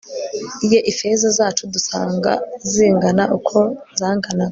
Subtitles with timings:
[0.71, 2.31] ye ifeza zacu dusanga
[2.71, 3.57] zingana uko
[3.99, 4.49] zanganaga